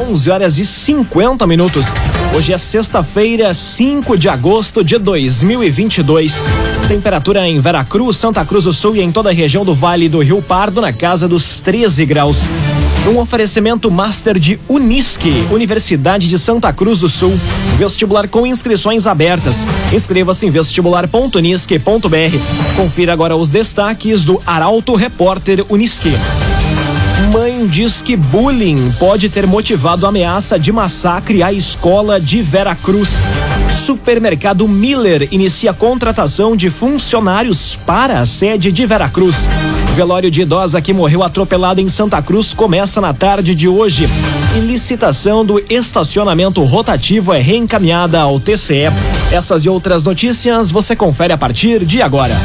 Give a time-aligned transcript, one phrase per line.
[0.00, 1.92] 11 horas e 50 minutos.
[2.34, 6.46] Hoje é sexta-feira, 5 de agosto de 2022.
[6.88, 10.20] Temperatura em Veracruz, Santa Cruz do Sul e em toda a região do Vale do
[10.20, 12.44] Rio Pardo na casa dos 13 graus.
[13.06, 17.38] Um oferecimento master de Unisque, Universidade de Santa Cruz do Sul.
[17.76, 19.66] Vestibular com inscrições abertas.
[19.92, 22.76] Inscreva-se em vestibular.unisque.br.
[22.76, 26.12] Confira agora os destaques do Arauto Repórter Unisque.
[27.68, 33.24] Diz que bullying pode ter motivado ameaça de massacre à escola de Veracruz.
[33.84, 39.48] Supermercado Miller inicia contratação de funcionários para a sede de Veracruz.
[39.94, 44.08] Velório de idosa que morreu atropelada em Santa Cruz começa na tarde de hoje.
[44.56, 48.90] E licitação do estacionamento rotativo é reencaminhada ao TCE.
[49.30, 52.36] Essas e outras notícias você confere a partir de agora.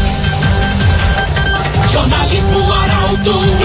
[1.91, 3.64] Jornalismo Arauto.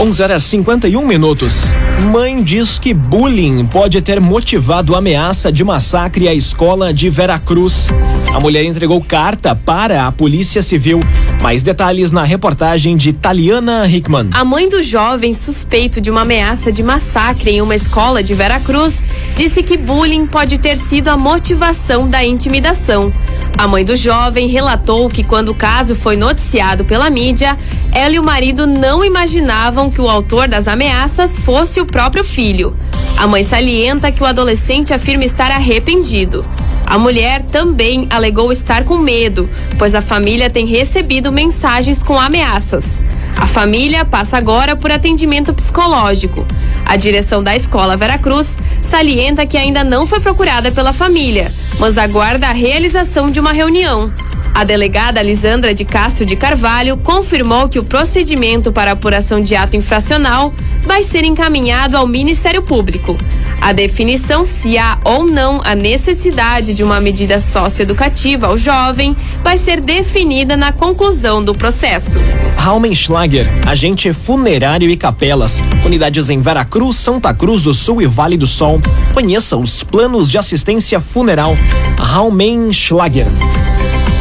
[0.00, 1.72] 11 horas 51 minutos.
[2.12, 7.90] Mãe diz que bullying pode ter motivado ameaça de massacre à escola de Veracruz.
[8.34, 11.00] A mulher entregou carta para a Polícia Civil.
[11.44, 14.30] Mais detalhes na reportagem de Taliana Hickman.
[14.32, 19.06] A mãe do jovem suspeito de uma ameaça de massacre em uma escola de Veracruz
[19.34, 23.12] disse que bullying pode ter sido a motivação da intimidação.
[23.58, 27.58] A mãe do jovem relatou que quando o caso foi noticiado pela mídia,
[27.92, 32.74] ela e o marido não imaginavam que o autor das ameaças fosse o próprio filho.
[33.18, 36.42] A mãe salienta que o adolescente afirma estar arrependido.
[36.86, 43.02] A mulher também alegou estar com medo, pois a família tem recebido mensagens com ameaças.
[43.36, 46.46] A família passa agora por atendimento psicológico.
[46.84, 52.46] A direção da escola Veracruz salienta que ainda não foi procurada pela família, mas aguarda
[52.46, 54.12] a realização de uma reunião.
[54.54, 59.76] A delegada Lisandra de Castro de Carvalho confirmou que o procedimento para apuração de ato
[59.76, 63.16] infracional vai ser encaminhado ao Ministério Público.
[63.64, 69.56] A definição se há ou não a necessidade de uma medida socioeducativa ao jovem vai
[69.56, 72.18] ser definida na conclusão do processo.
[72.58, 75.62] Raumenschlager, agente funerário e capelas.
[75.82, 78.82] Unidades em Veracruz, Santa Cruz do Sul e Vale do Sol.
[79.14, 81.56] Conheça os planos de assistência funeral.
[81.98, 83.24] Raumenschlager.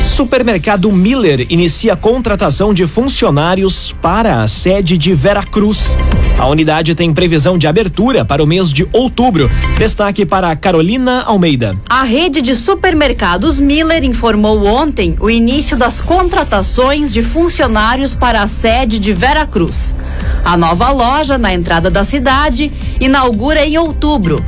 [0.04, 5.98] Supermercado Miller inicia contratação de funcionários para a sede de Veracruz.
[6.38, 9.50] A unidade tem previsão de abertura para o mês de outubro.
[9.78, 11.80] Destaque para Carolina Almeida.
[11.90, 18.48] A rede de supermercados Miller informou ontem o início das contratações de funcionários para a
[18.48, 19.96] sede de Veracruz.
[20.44, 24.44] A nova loja, na entrada da cidade, inaugura em outubro.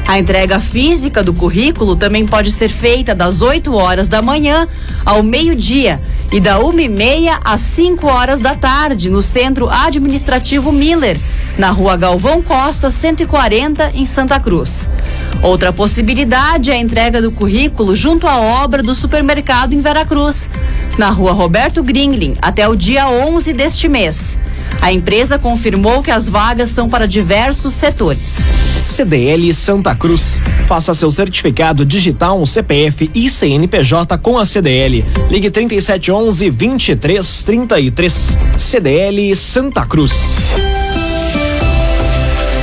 [0.07, 4.67] A entrega física do currículo também pode ser feita das 8 horas da manhã
[5.03, 5.99] ao meio-dia
[6.31, 11.19] e da uma e meia às 5 horas da tarde no Centro Administrativo Miller,
[11.57, 14.89] na Rua Galvão Costa, 140, em Santa Cruz.
[15.41, 20.49] Outra possibilidade é a entrega do currículo junto à obra do supermercado em Veracruz,
[20.97, 24.37] na Rua Roberto Gringlin, até o dia 11 deste mês.
[24.81, 28.53] A empresa confirmou que as vagas são para diversos setores.
[28.77, 30.41] CDL Santa Cruz.
[30.67, 35.05] Faça seu certificado digital, CPF e CNPJ com a CDL.
[35.29, 38.37] Ligue 3711 2333.
[38.57, 41.02] CDL Santa Cruz.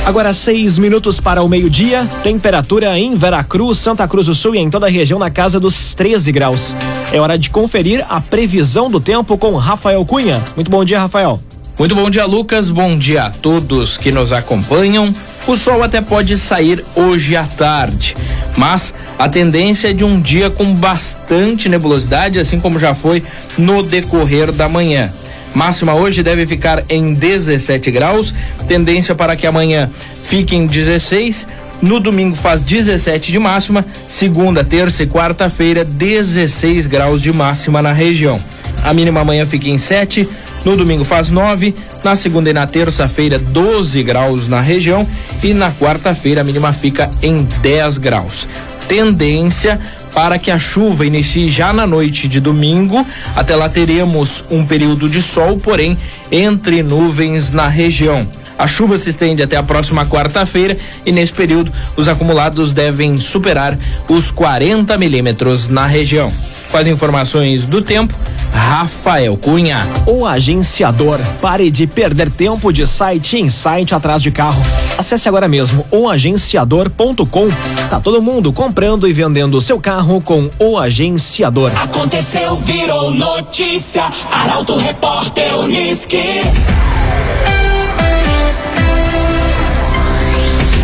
[0.03, 2.09] Agora seis minutos para o meio-dia.
[2.23, 5.93] Temperatura em Veracruz, Santa Cruz do Sul e em toda a região na casa dos
[5.93, 6.75] 13 graus.
[7.11, 10.43] É hora de conferir a previsão do tempo com Rafael Cunha.
[10.55, 11.39] Muito bom dia, Rafael.
[11.77, 12.71] Muito bom dia, Lucas.
[12.71, 15.13] Bom dia a todos que nos acompanham.
[15.47, 18.15] O sol até pode sair hoje à tarde,
[18.57, 23.23] mas a tendência é de um dia com bastante nebulosidade, assim como já foi
[23.57, 25.11] no decorrer da manhã.
[25.53, 28.33] Máxima hoje deve ficar em 17 graus,
[28.67, 29.89] tendência para que amanhã
[30.23, 31.47] fique em 16.
[31.81, 37.91] No domingo faz 17 de máxima, segunda, terça e quarta-feira 16 graus de máxima na
[37.91, 38.39] região.
[38.83, 40.27] A mínima amanhã fica em 7,
[40.63, 45.07] no domingo faz 9, na segunda e na terça-feira 12 graus na região
[45.43, 48.47] e na quarta-feira a mínima fica em 10 graus.
[48.87, 49.79] tendência
[50.13, 53.05] para que a chuva inicie já na noite de domingo.
[53.35, 55.97] Até lá teremos um período de sol, porém
[56.31, 58.27] entre nuvens na região.
[58.57, 63.77] A chuva se estende até a próxima quarta-feira e nesse período os acumulados devem superar
[64.07, 66.31] os 40 milímetros na região.
[66.71, 68.17] Com as informações do tempo,
[68.53, 69.81] Rafael Cunha.
[70.07, 71.19] O agenciador.
[71.41, 74.63] Pare de perder tempo de site em site atrás de carro.
[74.97, 77.49] Acesse agora mesmo oagenciador.com.
[77.89, 81.71] Tá todo mundo comprando e vendendo seu carro com o agenciador.
[81.75, 84.05] Aconteceu, virou notícia.
[84.31, 86.41] Arauto Repórter Uniski.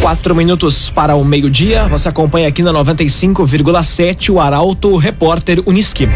[0.01, 1.83] Quatro minutos para o meio-dia.
[1.85, 6.07] Você acompanha aqui na 95,7 o Arauto Repórter Uniski.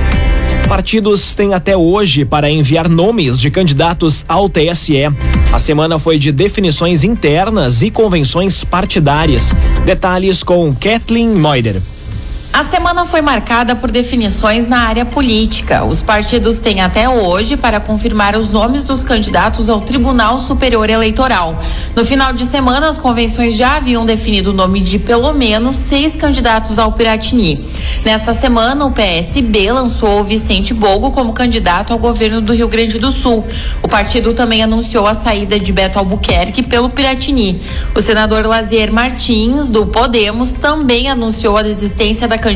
[0.68, 5.08] Partidos têm até hoje para enviar nomes de candidatos ao TSE.
[5.52, 9.54] A semana foi de definições internas e convenções partidárias.
[9.86, 11.82] Detalhes com Kathleen Moider.
[12.54, 15.86] A semana foi marcada por definições na área política.
[15.86, 21.58] Os partidos têm até hoje para confirmar os nomes dos candidatos ao Tribunal Superior Eleitoral.
[21.96, 26.14] No final de semana, as convenções já haviam definido o nome de pelo menos seis
[26.14, 27.66] candidatos ao Piratini.
[28.04, 33.00] Nesta semana, o PSB lançou o Vicente Bogo como candidato ao governo do Rio Grande
[33.00, 33.48] do Sul.
[33.82, 37.62] O partido também anunciou a saída de Beto Albuquerque pelo Piratini.
[37.96, 42.51] O senador Lazier Martins, do Podemos, também anunciou a desistência da candidatura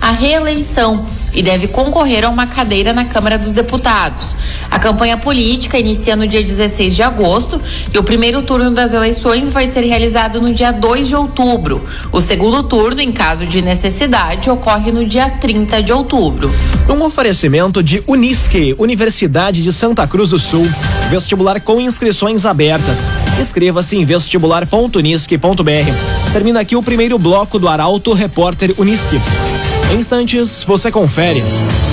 [0.00, 4.36] à reeleição e deve concorrer a uma cadeira na Câmara dos Deputados.
[4.70, 7.60] A campanha política inicia no dia 16 de agosto
[7.92, 11.84] e o primeiro turno das eleições vai ser realizado no dia 2 de outubro.
[12.10, 16.52] O segundo turno, em caso de necessidade, ocorre no dia 30 de outubro.
[16.88, 20.68] Um oferecimento de Unisque, Universidade de Santa Cruz do Sul.
[21.10, 23.10] Vestibular com inscrições abertas.
[23.38, 26.32] Inscreva-se em vestibular.unisque.br.
[26.32, 29.20] Termina aqui o primeiro bloco do Arauto Repórter Unisque.
[29.92, 31.42] Em instantes, você confere.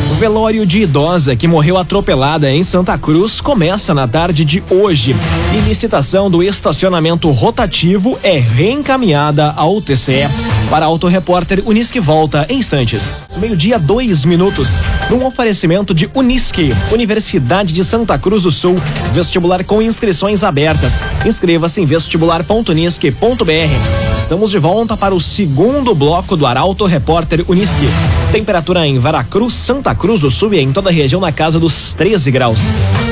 [0.09, 5.13] O velório de idosa que morreu atropelada em Santa Cruz começa na tarde de hoje.
[5.53, 10.29] E licitação do estacionamento rotativo é reencaminhada ao TCE.
[10.69, 13.25] Para Auto Repórter Unisque volta em instantes.
[13.35, 14.79] Meio-dia, dois minutos.
[15.09, 18.77] Num oferecimento de Unisque, Universidade de Santa Cruz do Sul.
[19.11, 21.01] Vestibular com inscrições abertas.
[21.25, 24.08] Inscreva-se em vestibular.unisque.br.
[24.19, 27.87] Estamos de volta para o segundo bloco do Arauto Repórter Unisque.
[28.33, 31.93] Temperatura em Veracruz, Santa Cruz do Sul e em toda a região na casa dos
[31.93, 32.59] 13 graus.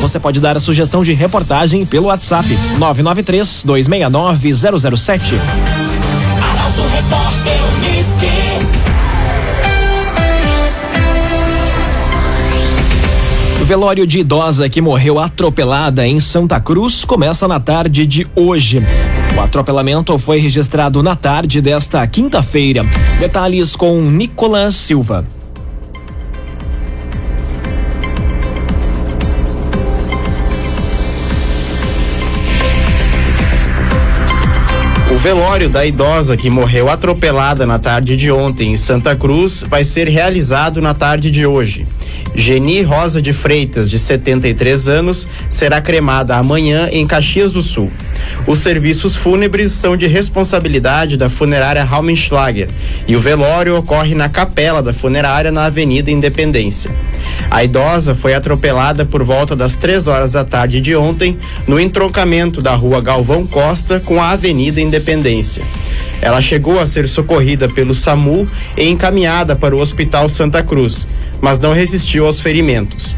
[0.01, 5.36] Você pode dar a sugestão de reportagem pelo WhatsApp 993 269 007.
[6.44, 8.27] Arauto Repórter Uniski.
[13.62, 18.83] O velório de idosa que morreu atropelada em Santa Cruz começa na tarde de hoje.
[19.38, 22.84] O atropelamento foi registrado na tarde desta quinta-feira.
[23.19, 25.28] Detalhes com Nicolas Silva.
[35.12, 39.83] O velório da idosa que morreu atropelada na tarde de ontem em Santa Cruz vai
[39.83, 41.88] ser realizado na tarde de hoje.
[42.39, 47.92] Geni Rosa de Freitas, de 73 anos, será cremada amanhã em Caxias do Sul.
[48.45, 52.69] Os serviços fúnebres são de responsabilidade da funerária Raumenschlager
[53.07, 56.95] e o velório ocorre na capela da funerária na Avenida Independência.
[57.50, 62.62] A idosa foi atropelada por volta das três horas da tarde de ontem no entroncamento
[62.62, 65.66] da rua Galvão Costa com a Avenida Independência.
[66.21, 68.47] Ela chegou a ser socorrida pelo SAMU
[68.78, 71.07] e encaminhada para o Hospital Santa Cruz,
[71.42, 73.16] mas não resistiu aos ferimentos.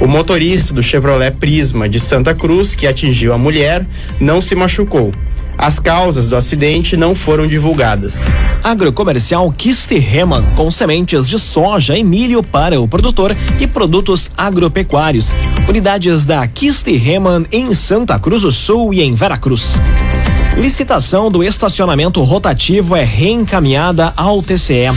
[0.00, 3.86] O motorista do Chevrolet Prisma de Santa Cruz, que atingiu a mulher,
[4.20, 5.12] não se machucou.
[5.56, 8.24] As causas do acidente não foram divulgadas.
[8.64, 15.34] Agrocomercial Kisterreman, com sementes de soja e milho para o produtor e produtos agropecuários.
[15.68, 19.78] Unidades da Kisterreman em Santa Cruz do Sul e em Veracruz.
[20.56, 24.90] Licitação do estacionamento rotativo é reencaminhada ao TCE.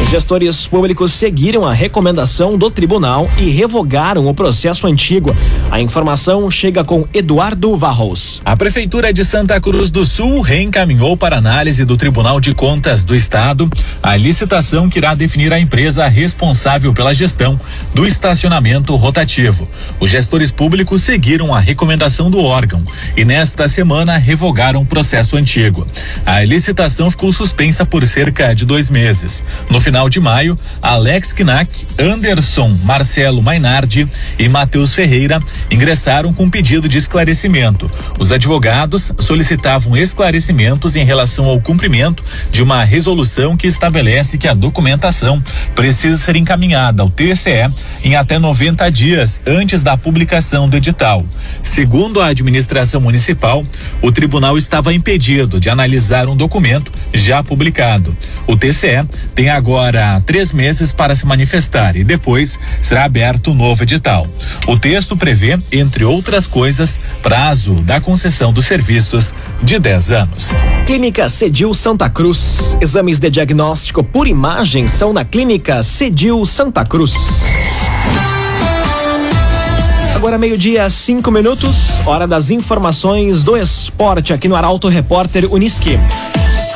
[0.00, 5.36] Os gestores públicos seguiram a recomendação do tribunal e revogaram o processo antigo.
[5.70, 8.40] A informação chega com Eduardo Varros.
[8.44, 13.14] A Prefeitura de Santa Cruz do Sul reencaminhou para análise do Tribunal de Contas do
[13.14, 13.68] Estado
[14.02, 17.60] a licitação que irá definir a empresa responsável pela gestão
[17.92, 19.68] do estacionamento rotativo.
[19.98, 22.82] Os gestores públicos seguiram a recomendação do órgão
[23.16, 24.99] e nesta semana revogaram o processo
[25.36, 25.86] antigo.
[26.24, 29.44] A licitação ficou suspensa por cerca de dois meses.
[29.68, 35.40] No final de maio, Alex Knack, Anderson, Marcelo Mainardi e Matheus Ferreira
[35.70, 37.90] ingressaram com pedido de esclarecimento.
[38.18, 44.54] Os advogados solicitavam esclarecimentos em relação ao cumprimento de uma resolução que estabelece que a
[44.54, 45.42] documentação
[45.74, 51.24] precisa ser encaminhada ao TCE em até 90 dias antes da publicação do edital.
[51.62, 53.64] Segundo a administração municipal,
[54.02, 58.16] o tribunal estava impedido de analisar um documento já publicado.
[58.46, 59.04] O TCE
[59.34, 64.26] tem agora três meses para se manifestar e depois será aberto um novo edital.
[64.66, 70.50] O texto prevê, entre outras coisas, prazo da concessão dos serviços de 10 anos.
[70.86, 72.76] Clínica Cedil Santa Cruz.
[72.80, 77.14] Exames de diagnóstico por imagem são na Clínica Cedil Santa Cruz.
[80.14, 85.98] Agora meio-dia, cinco minutos, hora das informações do esporte aqui no Arauto Repórter Uniski.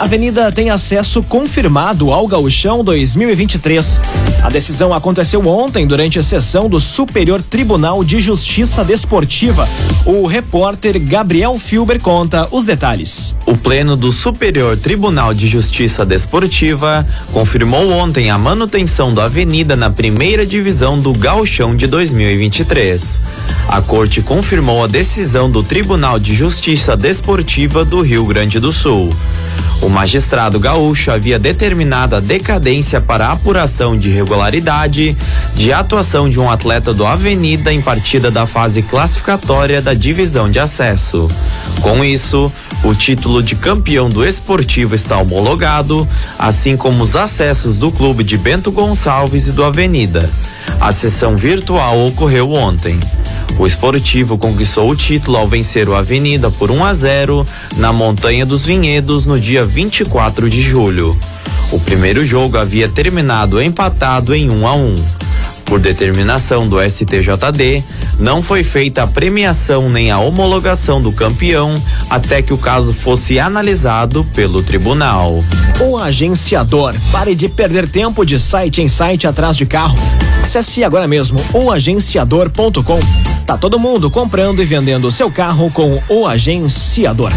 [0.01, 4.01] Avenida tem acesso confirmado ao Gauchão 2023.
[4.43, 9.69] A decisão aconteceu ontem durante a sessão do Superior Tribunal de Justiça Desportiva.
[10.05, 13.35] O repórter Gabriel Filber conta os detalhes.
[13.47, 19.91] O Pleno do Superior Tribunal de Justiça Desportiva confirmou ontem a manutenção da avenida na
[19.91, 23.21] primeira divisão do Gauchão de 2023.
[23.69, 29.09] A Corte confirmou a decisão do Tribunal de Justiça Desportiva do Rio Grande do Sul.
[29.85, 35.15] O magistrado gaúcho havia determinado a decadência para apuração de irregularidade
[35.55, 40.59] de atuação de um atleta do Avenida em partida da fase classificatória da divisão de
[40.59, 41.29] acesso.
[41.83, 42.51] Com isso,
[42.83, 48.39] o título de campeão do esportivo está homologado, assim como os acessos do clube de
[48.39, 50.31] Bento Gonçalves e do Avenida.
[50.81, 52.99] A sessão virtual ocorreu ontem.
[53.59, 57.47] O esportivo conquistou o título ao vencer o Avenida por 1 a 0
[57.77, 61.17] na Montanha dos Vinhedos no dia 24 de julho.
[61.73, 64.95] O primeiro jogo havia terminado empatado em 1 a 1.
[65.65, 67.83] Por determinação do STJD,
[68.19, 73.39] não foi feita a premiação nem a homologação do campeão até que o caso fosse
[73.39, 75.31] analisado pelo tribunal.
[75.81, 76.95] O agenciador.
[77.11, 79.97] Pare de perder tempo de site em site atrás de carro.
[80.43, 83.01] Acesse agora mesmo oagenciador.com.
[83.47, 87.33] Tá todo mundo comprando e vendendo seu carro com o agenciador.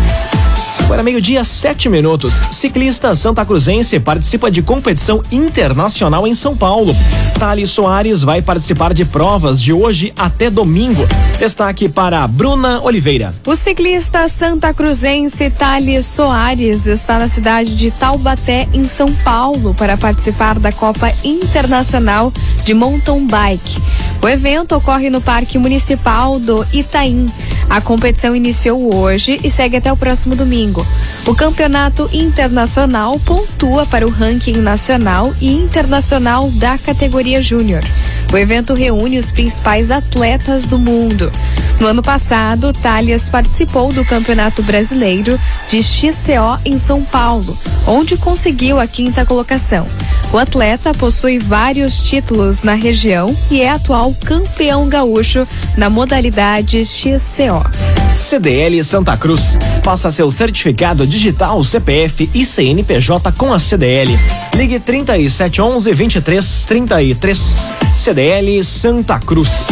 [0.84, 2.34] Agora meio-dia, sete minutos.
[2.34, 6.96] Ciclista Santa Cruzense participa de competição internacional em São Paulo.
[7.38, 11.06] Thales Soares vai participar de provas de hoje até domingo.
[11.38, 13.34] Destaque para Bruna Oliveira.
[13.46, 19.98] O ciclista Santa Cruzense Thales Soares está na cidade de Taubaté, em São Paulo, para
[19.98, 22.32] participar da Copa Internacional
[22.64, 23.78] de Mountain Bike.
[24.22, 27.26] O evento ocorre no Parque Municipal do Itaim.
[27.70, 30.86] A competição iniciou hoje e segue até o próximo domingo.
[31.26, 37.84] O campeonato internacional pontua para o ranking nacional e internacional da categoria júnior.
[38.32, 41.32] O evento reúne os principais atletas do mundo.
[41.80, 48.80] No ano passado, Thalias participou do Campeonato Brasileiro de XCO em São Paulo, onde conseguiu
[48.80, 49.88] a quinta colocação.
[50.34, 58.07] O atleta possui vários títulos na região e é atual campeão gaúcho na modalidade XCO.
[58.14, 59.58] CDL Santa Cruz.
[59.84, 64.18] Faça seu certificado digital CPF e CNPJ com a CDL.
[64.56, 67.72] Ligue 3711 2333.
[67.94, 69.68] CDL Santa Cruz.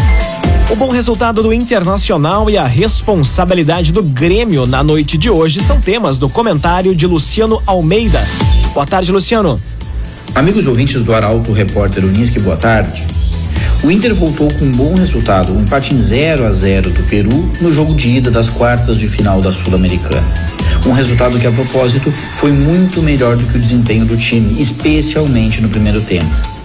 [0.71, 5.79] O bom resultado do Internacional e a responsabilidade do Grêmio na noite de hoje são
[5.79, 8.21] temas do comentário de Luciano Almeida.
[8.73, 9.59] Boa tarde, Luciano.
[10.33, 13.05] Amigos ouvintes do Arauto Repórter Unisque, boa tarde.
[13.83, 17.51] O Inter voltou com um bom resultado, um empate em 0 a 0 do Peru
[17.61, 20.25] no jogo de ida das quartas de final da Sul-Americana.
[20.85, 25.61] Um resultado que, a propósito, foi muito melhor do que o desempenho do time, especialmente
[25.61, 26.55] no primeiro tempo.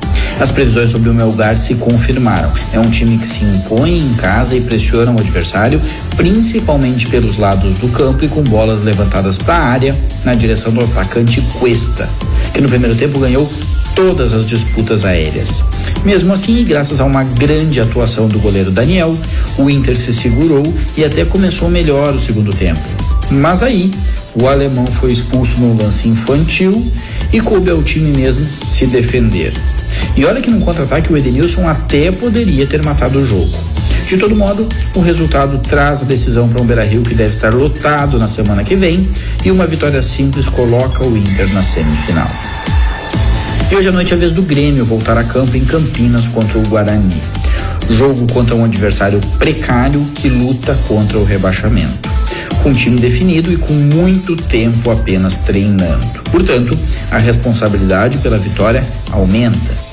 [0.41, 2.51] As previsões sobre o Melgar se confirmaram.
[2.73, 5.81] É um time que se impõe em casa e pressiona o adversário,
[6.17, 10.83] principalmente pelos lados do campo e com bolas levantadas para a área na direção do
[10.83, 12.09] atacante Cuesta,
[12.55, 13.47] que no primeiro tempo ganhou
[13.95, 15.63] todas as disputas aéreas.
[16.05, 19.17] Mesmo assim, graças a uma grande atuação do goleiro Daniel,
[19.59, 20.63] o Inter se segurou
[20.97, 22.81] e até começou melhor o segundo tempo.
[23.31, 23.91] Mas aí,
[24.35, 26.85] o alemão foi expulso num lance infantil
[27.33, 29.53] e coube ao time mesmo se defender.
[30.17, 33.51] E olha que no contra-ataque o Edenilson até poderia ter matado o jogo.
[34.07, 38.19] De todo modo, o resultado traz a decisão para um Beira-Rio que deve estar lotado
[38.19, 39.09] na semana que vem
[39.45, 42.29] e uma vitória simples coloca o Inter na semifinal.
[43.71, 46.59] E hoje à noite é a vez do Grêmio voltar a campo em Campinas contra
[46.59, 47.23] o Guarani.
[47.89, 52.11] Jogo contra um adversário precário que luta contra o rebaixamento.
[52.65, 56.05] Com time definido e com muito tempo apenas treinando.
[56.33, 56.77] Portanto,
[57.13, 59.90] a responsabilidade pela vitória aumenta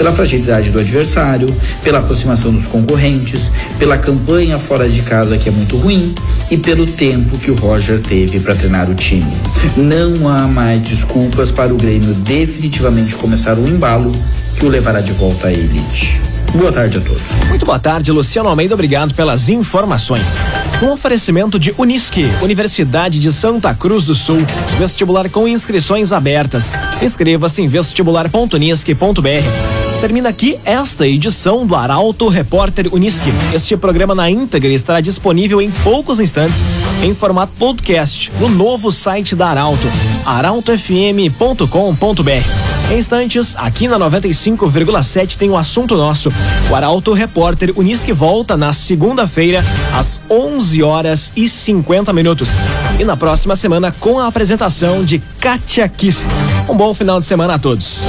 [0.00, 1.54] pela fragilidade do adversário,
[1.84, 6.14] pela aproximação dos concorrentes, pela campanha fora de casa que é muito ruim
[6.50, 9.30] e pelo tempo que o Roger teve para treinar o time.
[9.76, 14.10] Não há mais desculpas para o Grêmio definitivamente começar o embalo
[14.56, 16.18] que o levará de volta à elite.
[16.54, 17.22] Boa tarde a todos.
[17.50, 18.72] Muito boa tarde, Luciano Almeida.
[18.72, 20.38] Obrigado pelas informações.
[20.82, 24.38] Um oferecimento de Unisque, Universidade de Santa Cruz do Sul.
[24.78, 26.72] Vestibular com inscrições abertas.
[27.02, 29.79] Inscreva-se em vestibular.unisque.br.
[30.00, 33.30] Termina aqui esta edição do Arauto Repórter Unisque.
[33.52, 36.58] Este programa na íntegra estará disponível em poucos instantes
[37.02, 39.86] em formato podcast no novo site da Arauto,
[40.24, 42.90] arautofm.com.br.
[42.90, 46.32] Em instantes, aqui na 95,7 tem o um assunto nosso.
[46.70, 49.62] O Arauto Repórter Unisque volta na segunda-feira,
[49.94, 52.52] às 11 horas e 50 minutos.
[52.98, 56.26] E na próxima semana com a apresentação de Katia Kist.
[56.68, 58.08] Um bom final de semana a todos.